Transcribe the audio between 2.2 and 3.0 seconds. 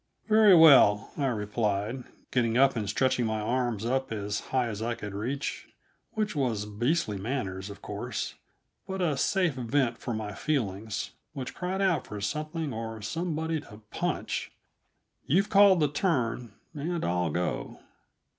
getting up and